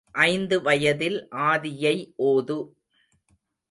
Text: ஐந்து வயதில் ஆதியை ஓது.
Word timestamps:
ஐந்து 0.11 0.61
வயதில் 0.61 1.27
ஆதியை 1.31 1.95
ஓது. 2.23 2.57